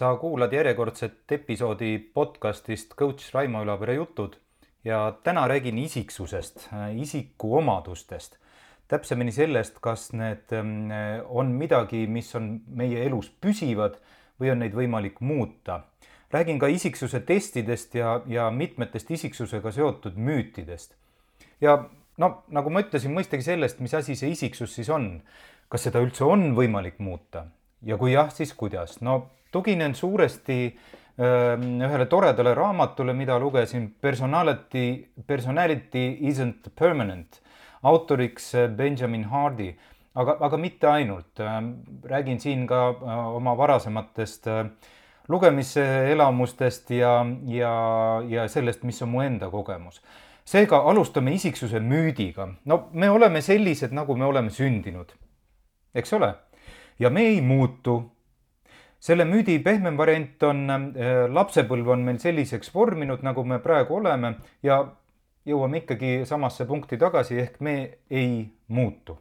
[0.00, 4.38] sa kuulad järjekordset episoodi podcastist Coach Raimo Ülavere jutud
[4.84, 8.36] ja täna räägin isiksusest, isikuomadustest.
[8.88, 13.98] täpsemini sellest, kas need mm, on midagi, mis on meie elus püsivad
[14.40, 15.80] või on neid võimalik muuta.
[16.32, 20.94] räägin ka isiksuse testidest ja, ja mitmetest isiksusega seotud müütidest.
[21.60, 21.76] ja
[22.16, 25.20] no nagu ma ütlesin, mõistagi sellest, mis asi see isiksus siis on.
[25.68, 27.44] kas seda üldse on võimalik muuta
[27.82, 29.00] ja kui jah, siis kuidas?
[29.00, 30.58] no tuginen suuresti
[31.18, 37.40] ähm, ühele toredale raamatule, mida lugesin, Personality, Personality isn't permanent,
[37.82, 39.74] autoriks äh, Benjamin Hardy,
[40.14, 41.40] aga, aga mitte ainult.
[41.40, 41.74] Ähm,
[42.04, 44.64] räägin siin ka äh, oma varasematest äh,
[45.30, 47.74] lugemiselamustest ja, ja,
[48.28, 50.02] ja sellest, mis on mu enda kogemus.
[50.50, 52.48] seega alustame isiksuse müüdiga.
[52.64, 55.12] no me oleme sellised, nagu me oleme sündinud,
[55.94, 56.34] eks ole,
[56.98, 58.00] ja me ei muutu
[59.00, 64.34] selle müüdi pehmem variant on, äh, lapsepõlv on meil selliseks vorminud, nagu me praegu oleme
[64.62, 64.82] ja
[65.48, 67.76] jõuame ikkagi samasse punkti tagasi, ehk me
[68.10, 69.18] ei muutu.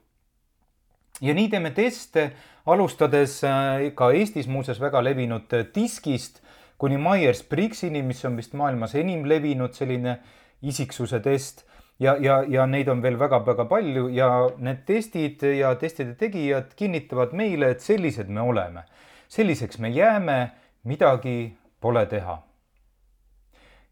[1.21, 2.31] ja nii teeme teste,
[2.65, 6.43] alustades äh, ka Eestis muuseas väga levinud äh, diskist
[6.77, 10.19] kuni Myers-Briggsini, mis on vist maailmas enim levinud selline
[10.61, 11.65] isiksuse test
[11.99, 17.35] ja, ja, ja neid on veel väga-väga palju ja need testid ja testide tegijad kinnitavad
[17.35, 18.83] meile, et sellised me oleme
[19.29, 20.51] selliseks me jääme,
[20.83, 22.43] midagi pole teha.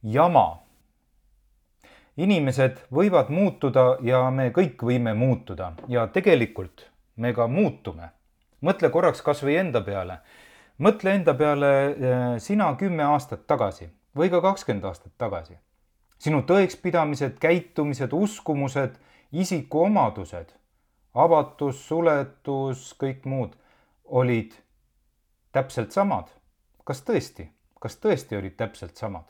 [0.03, 0.63] jama.
[2.17, 8.09] inimesed võivad muutuda ja me kõik võime muutuda ja tegelikult me ka muutume.
[8.61, 10.19] mõtle korraks kas või enda peale.
[10.79, 15.57] mõtle enda peale eh, sina kümme aastat tagasi või ka kakskümmend aastat tagasi.
[16.17, 18.95] sinu tõekspidamised, käitumised, uskumused,
[19.31, 20.53] isikuomadused,
[21.13, 23.53] avatus, suletus, kõik muud
[24.05, 24.53] olid
[25.51, 26.27] täpselt samad.
[26.87, 27.49] kas tõesti,
[27.81, 29.25] kas tõesti olid täpselt samad?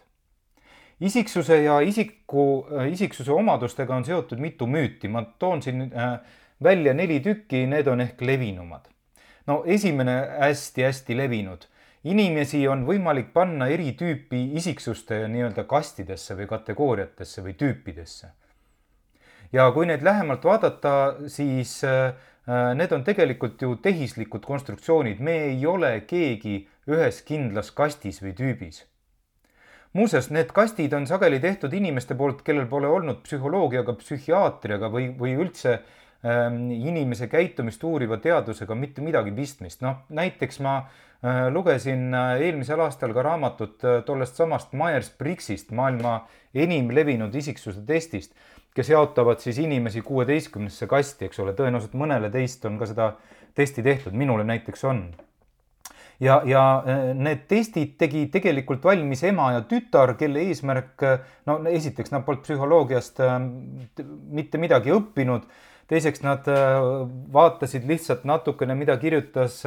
[1.00, 6.20] isiksuse ja isiku, äh, isiksuse omadustega on seotud mitu müüti, ma toon siin äh,
[6.64, 8.88] välja neli tükki, need on ehk levinumad.
[9.48, 11.68] no esimene hästi-hästi levinud,
[12.04, 18.28] inimesi on võimalik panna eri tüüpi isiksuste nii-öelda kastidesse või kategooriatesse või tüüpidesse.
[19.54, 22.14] ja kui neid lähemalt vaadata, siis äh,
[22.48, 28.86] need on tegelikult ju tehislikud konstruktsioonid, me ei ole keegi ühes kindlas kastis või tüübis.
[29.94, 35.34] muuseas, need kastid on sageli tehtud inimeste poolt, kellel pole olnud psühholoogiaga, psühhiaatriaga või, või
[35.36, 35.80] üldse
[36.24, 39.82] ähm, inimese käitumist uuriva teadusega mitte midagi pistmist.
[39.82, 46.28] noh, näiteks ma äh, lugesin äh, eelmisel aastal ka raamatut äh, tollest samast Myers-Briggsist, maailma
[46.54, 48.38] enim levinud isiksuse testist
[48.78, 53.14] kes jaotavad siis inimesi kuueteistkümnesse kasti, eks ole, tõenäoliselt mõnele teist on ka seda
[53.58, 55.08] testi tehtud, minule näiteks on.
[56.22, 61.06] ja, ja äh, need testid tegi tegelikult valmis ema ja tütar, kelle eesmärk,
[61.50, 63.40] no esiteks nad polnud psühholoogiast äh,
[64.38, 65.50] mitte midagi õppinud,
[65.90, 66.78] teiseks nad äh,
[67.34, 69.64] vaatasid lihtsalt natukene, mida kirjutas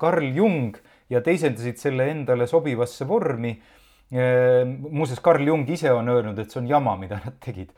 [0.00, 0.76] Carl Jung
[1.08, 3.56] ja teisendasid selle endale sobivasse vormi.
[4.90, 7.72] muuseas, Carl Jung ise on öelnud, et see on jama, mida nad tegid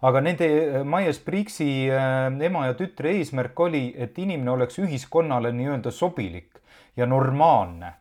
[0.00, 5.90] aga nende äh, Myers-Briggsi äh, ema ja tütre eesmärk oli, et inimene oleks ühiskonnale nii-öelda
[5.90, 6.60] sobilik
[6.96, 7.92] ja normaalne,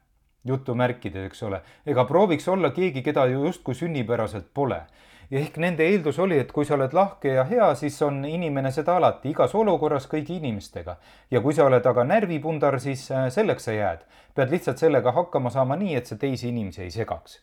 [0.45, 4.83] jutumärkides, eks ole, ega prooviks olla keegi, keda ju justkui sünnipäraselt pole.
[5.29, 8.71] ja ehk nende eeldus oli, et kui sa oled lahke ja hea, siis on inimene
[8.71, 10.97] seda alati igas olukorras kõigi inimestega.
[11.31, 14.05] ja kui sa oled aga närvipundar, siis äh, selleks sa jääd.
[14.35, 17.41] pead lihtsalt sellega hakkama saama nii, et sa teisi inimesi ei segaks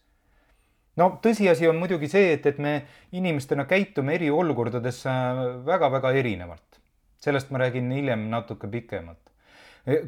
[1.01, 2.75] no tõsiasi on muidugi see, et, et me
[3.17, 5.05] inimestena käitume eriolukordades
[5.67, 6.81] väga-väga erinevalt.
[7.25, 9.19] sellest ma räägin hiljem natuke pikemalt.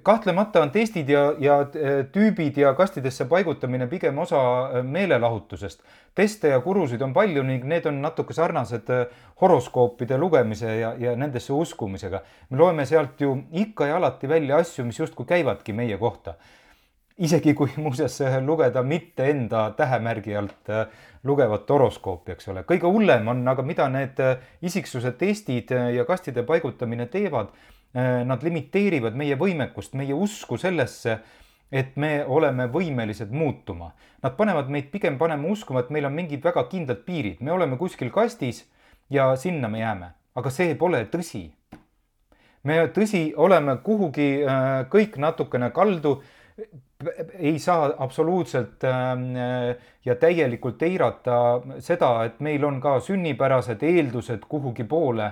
[0.02, 4.40] kahtlemata on testid ja, ja e, tüübid ja kastidesse paigutamine pigem osa
[4.72, 5.82] e, meelelahutusest.
[6.14, 9.06] teste ja kurusid on palju ning need on natuke sarnased e,
[9.40, 12.22] horoskoopide lugemise ja, ja nendesse uskumisega.
[12.50, 16.34] me loeme sealt ju ikka ja alati välja asju, mis justkui käivadki meie kohta
[17.18, 20.86] isegi kui muuseas lugeda mitte enda tähemärgi alt äh,
[21.24, 22.64] lugevat horoskoopi, eks ole.
[22.68, 27.54] kõige hullem on aga, mida need äh, isiksuse testid äh, ja kastide paigutamine teevad.
[27.96, 31.14] Nad limiteerivad meie võimekust, meie usku sellesse,
[31.72, 33.86] et me oleme võimelised muutuma.
[34.20, 37.78] Nad panevad meid pigem panema uskuma, et meil on mingid väga kindlad piirid, me oleme
[37.80, 38.66] kuskil kastis
[39.08, 41.46] ja sinna me jääme, aga see pole tõsi.
[42.68, 44.28] me tõsi, oleme kuhugi
[44.92, 46.18] kõik natukene kaldu
[47.38, 49.36] ei saa absoluutselt ähm,
[50.04, 55.30] ja täielikult eirata seda, et meil on ka sünnipärased eeldused kuhugi poole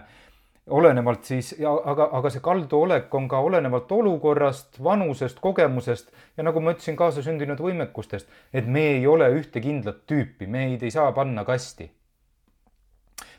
[0.70, 6.72] olenevalt siis, aga, aga see kalduolek on ka olenevalt olukorrast, vanusest, kogemusest ja nagu ma
[6.72, 11.90] ütlesin, kaasasündinud võimekustest, et me ei ole ühte kindlat tüüpi, meid ei saa panna kasti.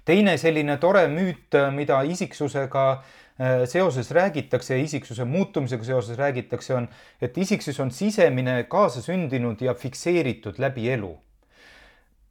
[0.06, 3.25] teine selline tore müüt, mida isiksusega äh,
[3.68, 6.88] seoses räägitakse ja isiksuse muutumisega seoses räägitakse, on,
[7.22, 11.12] et isiksus on sisemine, kaasasündinud ja fikseeritud läbi elu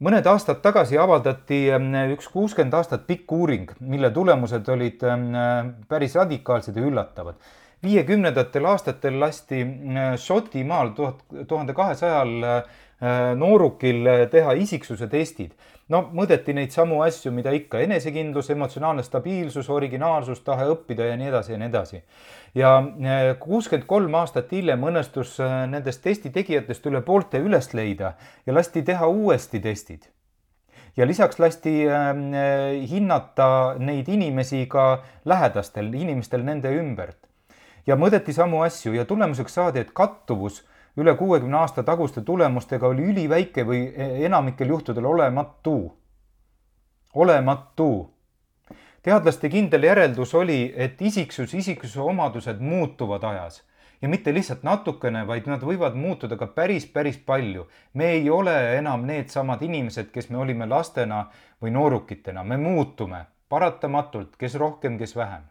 [0.04, 5.28] mõned aastad tagasi avaldati ähm, üks kuuskümmend aastat pikk uuring, mille tulemused olid ähm,
[5.88, 7.38] päris radikaalsed ja üllatavad.
[7.84, 12.62] viiekümnendatel aastatel lasti äh, Šotimaal tuhat, tuhande kahesajal äh,
[13.36, 15.50] noorukil teha isiksuse testid.
[15.88, 21.28] no mõõdeti neid samu asju, mida ikka, enesekindlus, emotsionaalne stabiilsus, originaalsus, tahe õppida ja nii
[21.28, 22.02] edasi ja nii edasi
[22.54, 28.14] ja äh, kuuskümmend kolm aastat hiljem õnnestus äh, nendest testi tegijatest üle poolte üles leida
[28.46, 30.06] ja lasti teha uuesti testid.
[30.96, 37.18] ja lisaks lasti ähm, äh, hinnata neid inimesi ka lähedastel, inimestel nende ümbert.
[37.86, 40.62] ja mõõdeti samu asju ja tulemuseks saadi, et kattuvus
[40.96, 45.92] üle kuuekümne aasta taguste tulemustega oli üliväike või enamikel juhtudel olematu.
[47.14, 48.14] olematu
[49.02, 53.62] teadlaste kindel järeldus oli, et isiksus, isiksuse omadused muutuvad ajas
[54.02, 57.66] ja mitte lihtsalt natukene, vaid nad võivad muutuda ka päris, päris palju.
[57.94, 61.26] me ei ole enam needsamad inimesed, kes me olime lastena
[61.62, 65.42] või noorukitena, me muutume paratamatult, kes rohkem, kes vähem.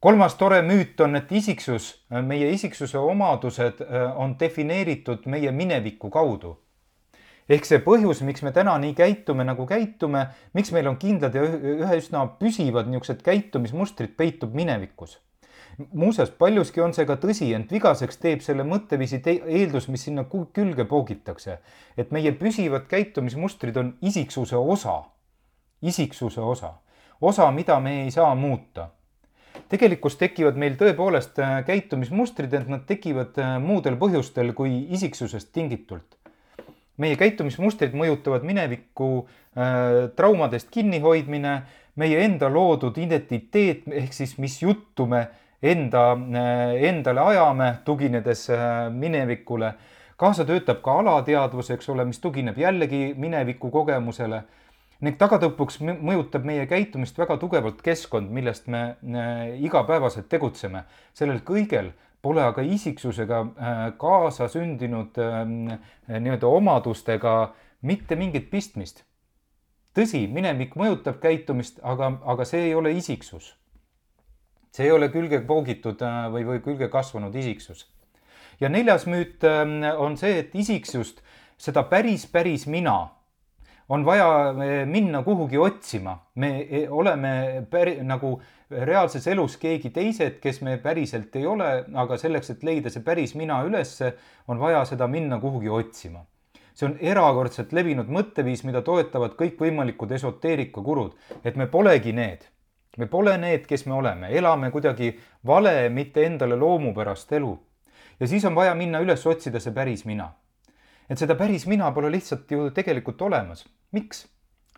[0.00, 6.56] Kolmas tore müüt on, et isiksus, meie isiksuse omadused äh, on defineeritud meie mineviku kaudu
[7.48, 10.26] ehk see põhjus, miks me täna nii käitume, nagu käitume,
[10.56, 15.20] miks meil on kindlad ja ühe üsna püsivad niisugused käitumismustrid, peitub minevikus.
[15.92, 20.84] muuseas, paljuski on see ka tõsi, ent vigaseks teeb selle mõtteviisi eeldus, mis sinna külge
[20.84, 21.58] poogitakse.
[21.96, 25.04] et meie püsivad käitumismustrid on isiksuse osa,
[25.82, 26.74] isiksuse osa,
[27.20, 28.90] osa, mida me ei saa muuta
[29.68, 36.16] tegelikkus tekivad meil tõepoolest äh, käitumismustrid, ent nad tekivad äh, muudel põhjustel kui isiksusest tingitult
[37.00, 41.56] meie käitumismustrid mõjutavad mineviku äh, traumadest kinnihoidmine,
[41.96, 45.26] meie enda loodud identiteet ehk siis mis juttu me
[45.62, 49.74] enda äh,, endale ajame, tuginedes äh, minevikule.
[50.16, 54.42] kaasa töötab ka alateadvus, eks ole, mis tugineb jällegi mineviku kogemusele
[55.04, 60.84] ning tagatõpuks mõjutab meie käitumist väga tugevalt keskkond, millest me äh, igapäevaselt tegutseme.
[61.14, 65.52] sellel kõigel pole aga isiksusega äh, kaasasündinud ähm,
[66.08, 67.36] nii-öelda omadustega
[67.82, 69.04] mitte mingit pistmist.
[69.96, 73.54] tõsi, minevik mõjutab käitumist, aga, aga see ei ole isiksus.
[74.72, 77.86] see ei ole külge poogitud äh, või, või külge kasvanud isiksus.
[78.60, 81.20] ja neljas müüt ähm, on see, et isiksust,
[81.58, 83.15] seda päris, päris mina
[83.88, 88.36] on vaja äh, minna kuhugi otsima, me oleme päri, nagu
[88.70, 93.36] reaalses elus keegi teised, kes me päriselt ei ole, aga selleks, et leida see päris
[93.38, 94.12] mina ülesse,
[94.48, 96.24] on vaja seda minna kuhugi otsima.
[96.76, 102.44] see on erakordselt levinud mõtteviis, mida toetavad kõikvõimalikud esoteerikakurud, et me polegi need.
[102.98, 107.58] me pole need, kes me oleme, elame kuidagi vale, mitte endale loomupärast elu.
[108.20, 110.32] ja siis on vaja minna üles otsida see päris mina.
[111.10, 113.66] Et seda päris mina pole lihtsalt ju tegelikult olemas.
[113.92, 114.26] miks?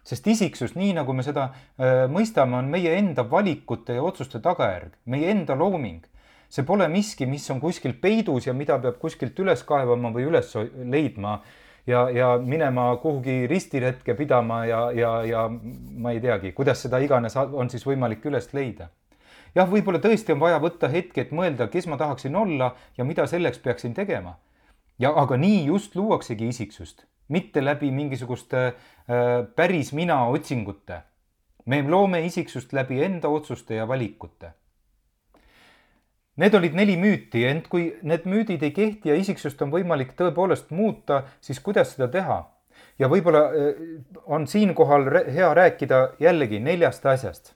[0.08, 4.94] sest isiksus, nii nagu me seda äh, mõistame, on meie enda valikute ja otsuste tagajärg,
[5.04, 6.06] meie enda looming.
[6.48, 10.54] see pole miski, mis on kuskil peidus ja mida peab kuskilt üles kaevama või üles
[10.80, 11.42] leidma
[11.88, 15.50] ja, ja minema kuhugi ristiretke pidama ja, ja, ja
[15.96, 18.88] ma ei teagi, kuidas seda iganes on siis võimalik üles leida.
[19.54, 23.26] jah, võib-olla tõesti on vaja võtta hetk, et mõelda, kes ma tahaksin olla ja mida
[23.26, 24.38] selleks peaksin tegema.
[24.98, 28.74] Ja aga nii just luuaksegi isiksust mitte läbi mingisuguste äh,
[29.56, 31.02] päris mina otsingute.
[31.66, 34.52] me loome isiksust läbi enda otsuste ja valikute.
[36.36, 40.70] Need olid neli müüti, ent kui need müüdid ei kehti ja isiksust on võimalik tõepoolest
[40.70, 42.38] muuta, siis kuidas seda teha?
[42.98, 43.82] ja võib-olla äh,
[44.26, 47.54] on siinkohal hea rääkida jällegi neljast asjast.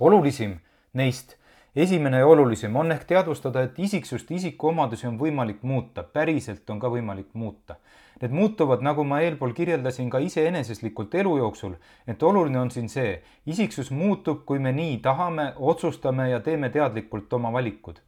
[0.00, 0.58] olulisim
[0.92, 1.39] neist
[1.76, 6.90] esimene ja olulisem on ehk teadvustada, et isiksust, isikuomadusi on võimalik muuta, päriselt on ka
[6.90, 7.76] võimalik muuta.
[8.20, 13.14] Need muutuvad, nagu ma eelpool kirjeldasin, ka iseeneseslikult elu jooksul, et oluline on siin see,
[13.46, 18.00] isiksus muutub, kui me nii tahame, otsustame ja teeme teadlikult oma valikud.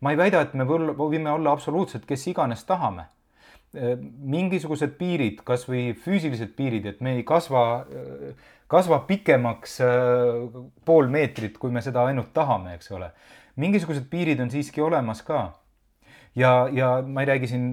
[0.00, 3.06] ma ei väida, et me võime olla absoluutselt kes iganes tahame
[3.74, 7.84] mingisugused piirid, kasvõi füüsilised piirid, et me ei kasva
[8.74, 9.90] kasvab pikemaks äh,
[10.84, 13.12] pool meetrit, kui me seda ainult tahame, eks ole.
[13.56, 15.52] mingisugused piirid on siiski olemas ka.
[16.34, 17.68] ja, ja ma ei räägi siin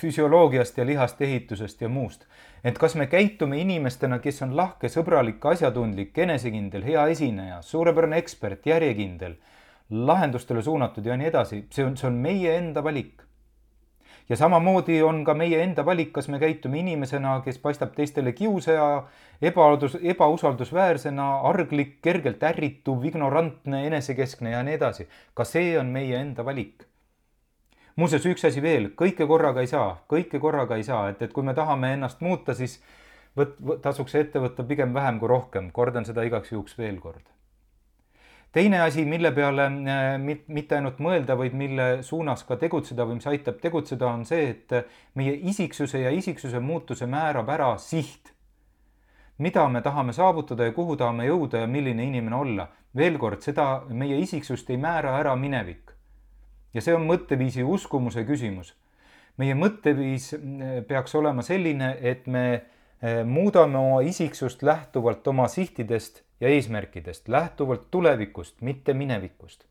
[0.00, 2.24] füsioloogiast ja lihast ehitusest ja muust.
[2.64, 8.66] et kas me käitume inimestena, kes on lahke, sõbralik, asjatundlik, enesekindel, hea esineja, suurepärane ekspert,
[8.66, 9.36] järjekindel,
[9.90, 13.24] lahendustele suunatud ja nii edasi, see on, see on meie enda valik
[14.28, 19.04] ja samamoodi on ka meie enda valik, kas me käitume inimesena, kes paistab teistele kiusaja,
[19.42, 25.08] ebaudus, ebausaldusväärsena, arglik, kergelt ärrituv, ignorantne, enesekeskne ja nii edasi.
[25.34, 26.86] ka see on meie enda valik.
[27.96, 31.44] muuseas, üks asi veel, kõike korraga ei saa, kõike korraga ei saa, et, et kui
[31.44, 32.80] me tahame ennast muuta, siis
[33.36, 37.33] võt-, tasuks ette võtta pigem vähem kui rohkem, kordan seda igaks juhuks veel kord
[38.54, 43.26] teine asi, mille peale äh, mitte ainult mõelda, vaid mille suunas ka tegutseda või mis
[43.30, 44.74] aitab tegutseda, on see, et
[45.18, 48.30] meie isiksuse ja isiksuse muutuse määrab ära siht.
[49.38, 52.68] mida me tahame saavutada ja kuhu tahame jõuda ja milline inimene olla.
[52.96, 55.90] veel kord, seda meie isiksust ei määra ära minevik.
[56.74, 58.74] ja see on mõtteviisi uskumuse küsimus.
[59.36, 66.23] meie mõtteviis äh, peaks olema selline, et me äh, muudame oma isiksust lähtuvalt oma sihtidest
[66.40, 69.64] ja eesmärkidest, lähtuvalt tulevikust, mitte minevikust.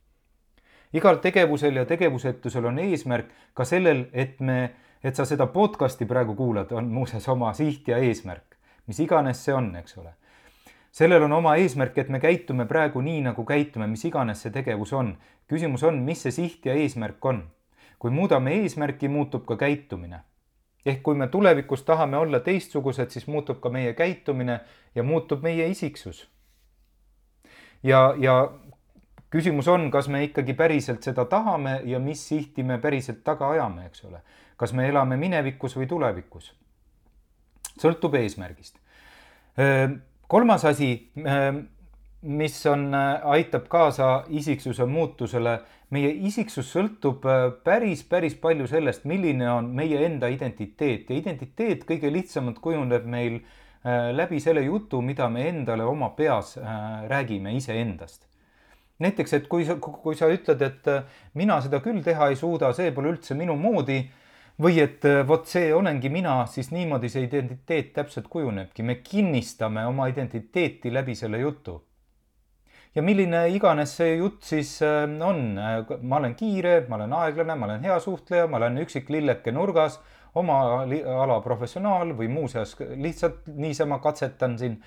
[0.93, 6.35] igal tegevusel ja tegevusetusel on eesmärk ka sellel, et me, et sa seda podcast'i praegu
[6.35, 10.13] kuulad, on muuseas oma siht ja eesmärk, mis iganes see on, eks ole.
[10.91, 14.93] sellel on oma eesmärk, et me käitume praegu nii, nagu käitume, mis iganes see tegevus
[14.93, 15.17] on.
[15.47, 17.43] küsimus on, mis see siht ja eesmärk on.
[17.99, 20.19] kui muudame eesmärki, muutub ka käitumine
[20.85, 24.59] ehk kui me tulevikus tahame olla teistsugused, siis muutub ka meie käitumine
[24.95, 26.32] ja muutub meie isiksus
[27.83, 28.35] ja, ja
[29.33, 33.87] küsimus on, kas me ikkagi päriselt seda tahame ja mis sihti me päriselt taga ajame,
[33.89, 34.21] eks ole.
[34.57, 36.53] kas me elame minevikus või tulevikus?
[37.81, 38.77] sõltub eesmärgist.
[40.27, 41.11] kolmas asi,
[42.21, 42.91] mis on,
[43.35, 45.57] aitab kaasa isiksuse muutusele,
[45.89, 47.25] meie isiksus sõltub
[47.63, 53.41] päris, päris palju sellest, milline on meie enda identiteet ja identiteet kõige lihtsamalt kujuneb meil
[53.41, 58.27] äh, läbi selle jutu, mida me endale oma peas äh, räägime iseendast.
[58.99, 62.71] näiteks, et kui sa, kui sa ütled, et äh, mina seda küll teha ei suuda,
[62.73, 63.97] see pole üldse minu moodi
[64.63, 70.07] või et vot see olengi mina, siis niimoodi see identiteet täpselt kujunebki, me kinnistame oma
[70.07, 71.81] identiteeti läbi selle jutu.
[72.95, 77.83] ja milline iganes see jutt siis on, ma olen kiire, ma olen aeglane, ma olen
[77.83, 79.99] hea suhtleja, ma olen üksik lilleke nurgas
[80.39, 80.59] oma
[81.23, 84.81] ala professionaal või muuseas lihtsalt niisama katsetan siin.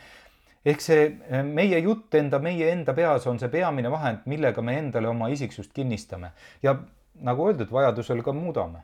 [0.67, 4.79] ehk see eh, meie jutt enda, meie enda peas on see peamine vahend, millega me
[4.79, 6.75] endale oma isiksust kinnistame ja
[7.23, 8.83] nagu öeldud, vajadusel ka muudame.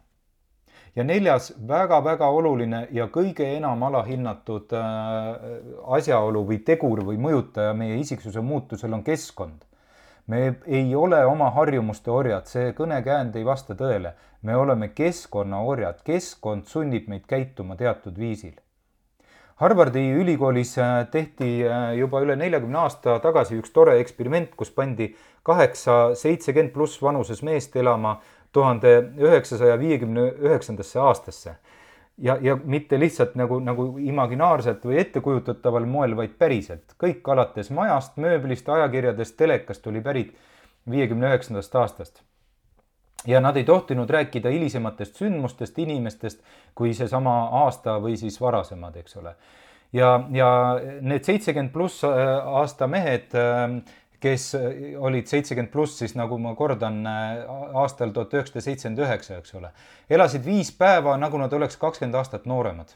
[0.97, 5.29] ja neljas väga-väga oluline ja kõige enam alahinnatud äh,
[5.97, 9.65] asjaolu või tegur või mõjutaja meie isiksuse muutusel on keskkond
[10.27, 14.15] me ei ole oma harjumuste orjad, see kõnekäänd ei vasta tõele.
[14.43, 18.55] me oleme keskkonna orjad, keskkond sunnib meid käituma teatud viisil.
[19.57, 25.13] Harvardi ülikoolis äh, tehti äh, juba üle neljakümne aasta tagasi üks tore eksperiment, kus pandi
[25.47, 28.21] kaheksa, seitsekümmend pluss vanuses meest elama
[28.53, 31.55] tuhande üheksasaja viiekümne üheksandasse aastasse
[32.19, 36.97] ja, ja mitte lihtsalt nagu, nagu imaginaarselt või ettekujutataval moel, vaid päriselt.
[37.01, 40.37] kõik alates majast, mööblist, ajakirjadest, telekast oli pärit
[40.91, 42.23] viiekümne üheksandast aastast.
[43.27, 46.41] ja nad ei tohtinud rääkida hilisematest sündmustest, inimestest,
[46.75, 49.35] kui seesama aasta või siis varasemad, eks ole.
[49.93, 53.83] ja, ja need seitsekümmend pluss äh, aasta mehed äh,
[54.23, 54.53] kes
[55.03, 57.01] olid seitsekümmend pluss, siis nagu ma kordan,
[57.83, 59.73] aastal tuhat üheksasada seitsekümmend üheksa, eks ole,
[60.11, 62.95] elasid viis päeva, nagu nad oleks kakskümmend aastat nooremad.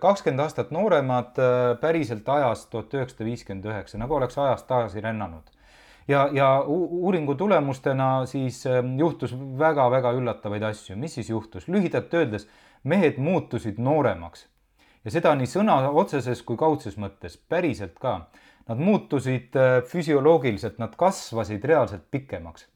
[0.00, 1.38] kakskümmend aastat nooremad
[1.80, 5.50] päriselt ajas tuhat üheksasada viiskümmend üheksa, nagu oleks ajast tagasi rännanud.
[6.08, 8.64] ja, ja uuringu tulemustena siis
[8.98, 10.96] juhtus väga-väga üllatavaid asju.
[10.96, 11.68] mis siis juhtus?
[11.68, 12.48] lühidalt öeldes
[12.84, 14.46] mehed muutusid nooremaks
[15.04, 18.26] ja seda nii sõna otseses kui kaudses mõttes, päriselt ka
[18.70, 22.68] Nad muutusid äh, füsioloogiliselt, nad kasvasid reaalselt pikemaks.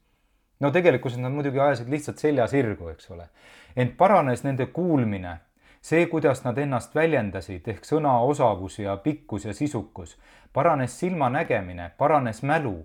[0.59, 3.29] no tegelikkuses nad muidugi ajasid lihtsalt selja sirgu, eks ole.
[3.75, 5.37] ent paranes nende kuulmine,
[5.81, 10.17] see, kuidas nad ennast väljendasid ehk sõna osavus ja pikkus ja sisukus,
[10.53, 12.83] paranes silmanägemine, paranes mälu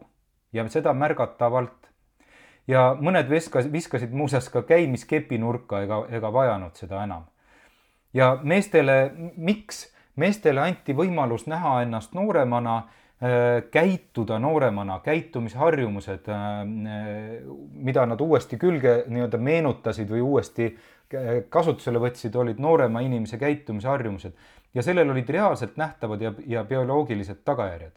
[0.52, 1.90] ja seda märgatavalt.
[2.68, 7.26] ja mõned viskas, viskasid muuseas ka käimiskepi nurka ega, ega vajanud seda enam.
[8.14, 9.88] ja meestele, miks?
[10.16, 12.82] meestele anti võimalus näha ennast nooremana,
[13.70, 16.62] käituda nooremana, käitumisharjumused, äh,
[17.72, 20.70] mida nad uuesti külge nii-öelda meenutasid või uuesti
[21.50, 24.32] kasutusele võtsid, olid noorema inimese käitumisharjumused
[24.74, 27.92] ja sellel olid reaalselt nähtavad ja, ja bioloogilised tagajärjed.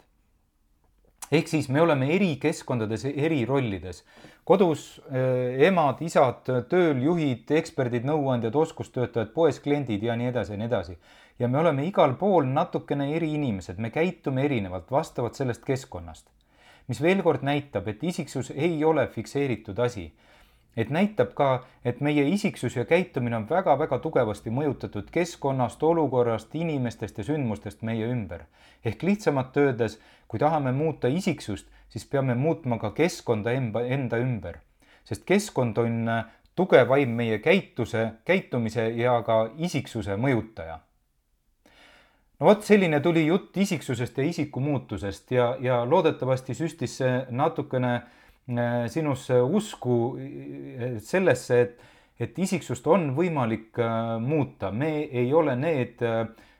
[1.32, 4.04] ehk siis me oleme eri keskkondades, eri rollides.
[4.44, 10.58] kodus äh, emad, isad, tööl juhid, eksperdid, nõuandjad, oskustöötajad, poes kliendid ja nii edasi ja
[10.58, 10.98] nii edasi.
[11.38, 16.30] Ja me oleme igal pool natukene eri inimesed, me käitume erinevalt vastavalt sellest keskkonnast.
[16.88, 20.12] mis veel kord näitab, et isiksus ei ole fikseeritud asi
[20.76, 27.18] et näitab ka, et meie isiksus ja käitumine on väga-väga tugevasti mõjutatud keskkonnast, olukorrast, inimestest
[27.18, 28.44] ja sündmustest meie ümber.
[28.84, 34.58] ehk lihtsamalt öeldes, kui tahame muuta isiksust, siis peame muutma ka keskkonda enda, ümber.
[35.04, 36.08] sest keskkond on
[36.56, 40.78] tugevaim meie käituse, käitumise ja ka isiksuse mõjutaja.
[42.40, 47.92] No vot, selline tuli jutt isiksusest ja isiku muutusest ja, ja loodetavasti süstis see natukene
[47.94, 51.84] äh, sinusse usku äh, sellesse, et,
[52.20, 56.02] et isiksust on võimalik äh, muuta, me ei ole need,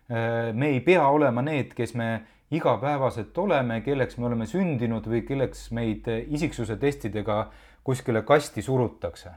[0.04, 2.08] me ei pea olema need, kes me
[2.52, 7.38] igapäevaselt oleme, kelleks me oleme sündinud või kelleks meid isiksuse testidega
[7.84, 9.32] kuskile kasti surutakse.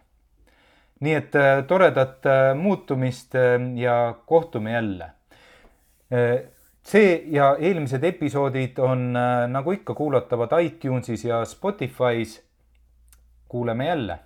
[1.00, 2.28] nii et toredat
[2.60, 3.38] muutumist
[3.80, 5.08] ja kohtume jälle
[6.88, 12.44] see ja eelmised episoodid on äh, nagu ikka kuulatavad iTunesis ja Spotify's.
[13.48, 14.20] kuuleme jälle